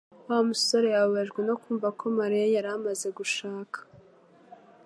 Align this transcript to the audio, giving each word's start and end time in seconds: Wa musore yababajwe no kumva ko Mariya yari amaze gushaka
Wa 0.27 0.39
musore 0.47 0.87
yababajwe 0.95 1.39
no 1.47 1.55
kumva 1.61 1.87
ko 1.99 2.05
Mariya 2.17 2.45
yari 2.55 2.69
amaze 2.77 3.07
gushaka 3.17 3.77